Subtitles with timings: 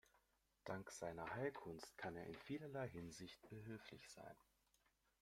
[0.63, 4.35] Dank seiner Heilkunst kann er in vielerlei Hinsicht behilflich sein.